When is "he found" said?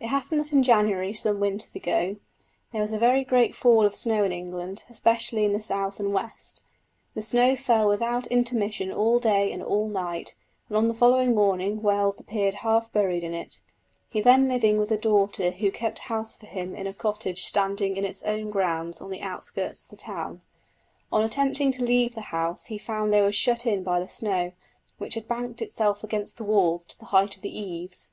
22.66-23.12